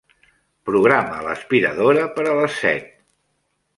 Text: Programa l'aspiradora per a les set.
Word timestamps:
Programa 0.69 1.19
l'aspiradora 1.27 2.07
per 2.17 2.25
a 2.31 2.35
les 2.41 2.57
set. 2.63 2.89